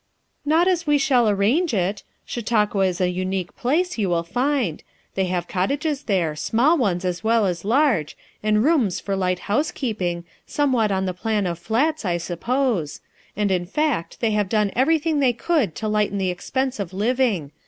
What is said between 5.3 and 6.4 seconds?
cot tages there,